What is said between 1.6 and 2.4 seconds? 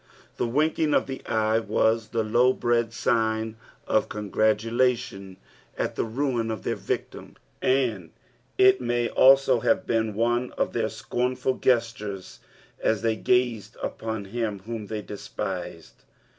was the